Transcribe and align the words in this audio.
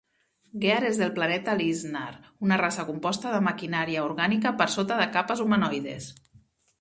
Gear 0.61 0.77
és 0.87 0.99
del 1.01 1.11
planeta 1.17 1.53
Linsnar, 1.59 2.07
una 2.47 2.57
raça 2.61 2.85
composta 2.87 3.33
de 3.33 3.41
maquinària 3.49 4.07
orgànica 4.07 4.55
per 4.63 4.67
sota 4.77 4.97
de 5.03 5.07
capes 5.19 5.45
humanoides. 5.45 6.09